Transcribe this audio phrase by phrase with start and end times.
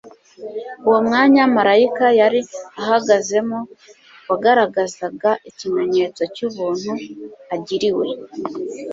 [0.87, 2.39] uwo mwanya marayika yari
[2.81, 3.59] ahagazemo
[4.29, 6.91] wagaragazaga ikimenyetso cy'ubuntu
[7.55, 8.05] agiriwe